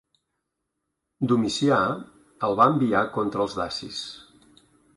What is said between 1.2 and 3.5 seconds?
Domicià el va enviar contra